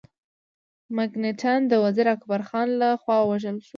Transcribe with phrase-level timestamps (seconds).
[0.95, 3.69] مکناټن د وزیر اکبر خان له خوا ووژل سو.